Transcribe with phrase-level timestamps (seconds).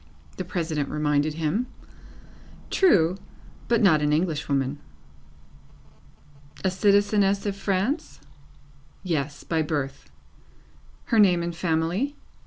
[0.37, 1.67] the President reminded him.
[2.71, 3.17] True,
[3.67, 4.79] but not an English woman.
[6.63, 8.19] A citizeness of France?
[9.03, 9.43] Yes.
[9.43, 10.09] By birth.
[11.05, 12.15] Her name and family?